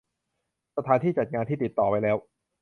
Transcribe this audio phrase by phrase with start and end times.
[0.77, 2.17] สถานที่จัดงานที่ติดต่อไว้แล้ว